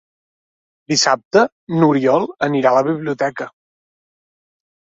[0.93, 1.43] Dissabte
[1.77, 3.49] n'Oriol anirà a la biblioteca.